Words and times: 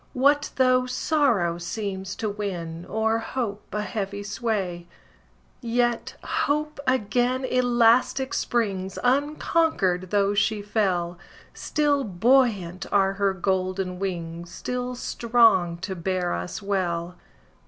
What 0.13 0.49
though 0.55 0.87
sorrow 0.87 1.59
seems 1.59 2.15
to 2.15 2.27
win, 2.27 2.87
O'er 2.89 3.19
hope, 3.19 3.67
a 3.71 3.83
heavy 3.83 4.23
sway? 4.23 4.87
Yet 5.61 6.15
Hope 6.23 6.79
again 6.87 7.45
elastic 7.45 8.33
springs, 8.33 8.97
Unconquered, 9.03 10.09
though 10.09 10.33
she 10.33 10.63
fell; 10.63 11.19
Still 11.53 12.03
buoyant 12.03 12.87
are 12.91 13.13
her 13.13 13.35
golden 13.35 13.99
wings, 13.99 14.49
Still 14.49 14.95
strong 14.95 15.77
to 15.83 15.93
bear 15.95 16.33
us 16.33 16.63
well. 16.63 17.15